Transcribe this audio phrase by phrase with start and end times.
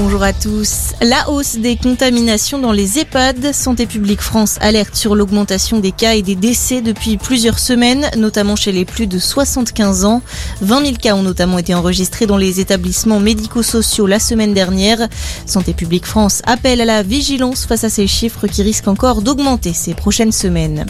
[0.00, 0.92] Bonjour à tous.
[1.02, 3.52] La hausse des contaminations dans les EHPAD.
[3.52, 8.54] Santé publique France alerte sur l'augmentation des cas et des décès depuis plusieurs semaines, notamment
[8.54, 10.22] chez les plus de 75 ans.
[10.60, 15.08] 20 000 cas ont notamment été enregistrés dans les établissements médico-sociaux la semaine dernière.
[15.46, 19.72] Santé publique France appelle à la vigilance face à ces chiffres qui risquent encore d'augmenter
[19.72, 20.86] ces prochaines semaines.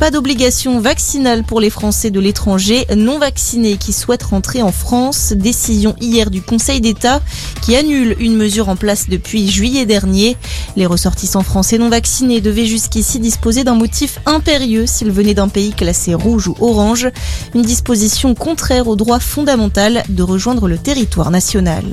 [0.00, 5.34] Pas d'obligation vaccinale pour les Français de l'étranger non vaccinés qui souhaitent rentrer en France.
[5.36, 7.20] Décision hier du Conseil d'État
[7.60, 10.36] qui annule une mesure en place depuis juillet dernier.
[10.74, 15.72] Les ressortissants français non vaccinés devaient jusqu'ici disposer d'un motif impérieux s'ils venaient d'un pays
[15.72, 17.08] classé rouge ou orange,
[17.54, 21.84] une disposition contraire au droit fondamental de rejoindre le territoire national.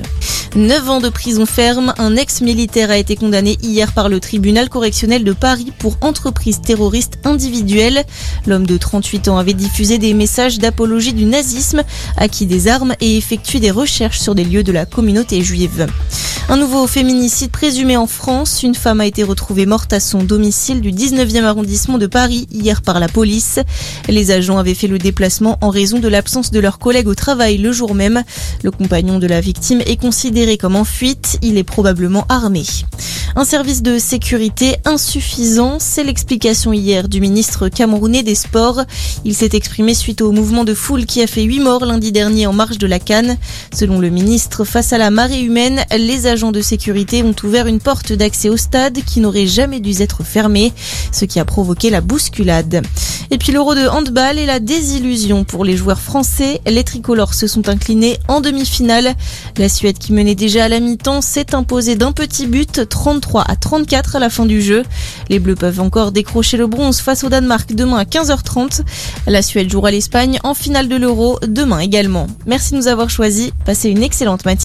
[0.56, 5.22] 9 ans de prison ferme, un ex-militaire a été condamné hier par le tribunal correctionnel
[5.22, 8.04] de Paris pour entreprise terroriste individuelle.
[8.46, 11.82] L'homme de 38 ans avait diffusé des messages d'apologie du nazisme,
[12.16, 15.86] acquis des armes et effectué des recherches sur des lieux de la communauté juive.
[16.50, 18.62] Un nouveau féminicide présumé en France.
[18.62, 22.80] Une femme a été retrouvée morte à son domicile du 19e arrondissement de Paris hier
[22.80, 23.58] par la police.
[24.08, 27.58] Les agents avaient fait le déplacement en raison de l'absence de leurs collègues au travail
[27.58, 28.22] le jour même.
[28.62, 31.38] Le compagnon de la victime est considéré comme en fuite.
[31.42, 32.62] Il est probablement armé.
[33.36, 38.82] Un service de sécurité insuffisant, c'est l'explication hier du ministre camerounais des Sports.
[39.24, 42.46] Il s'est exprimé suite au mouvement de foule qui a fait huit morts lundi dernier
[42.46, 43.36] en marge de la Cannes.
[43.72, 48.12] Selon le ministre, face à la marée humaine, les de sécurité ont ouvert une porte
[48.12, 50.72] d'accès au stade qui n'aurait jamais dû être fermée,
[51.10, 52.82] ce qui a provoqué la bousculade.
[53.30, 56.60] Et puis l'euro de handball et la désillusion pour les joueurs français.
[56.66, 59.14] Les tricolores se sont inclinés en demi-finale.
[59.56, 63.56] La Suède qui menait déjà à la mi-temps s'est imposée d'un petit but 33 à
[63.56, 64.84] 34 à la fin du jeu.
[65.28, 68.82] Les Bleus peuvent encore décrocher le bronze face au Danemark demain à 15h30.
[69.26, 72.28] La Suède jouera l'Espagne en finale de l'euro demain également.
[72.46, 73.50] Merci de nous avoir choisis.
[73.64, 74.56] Passez une excellente matinée.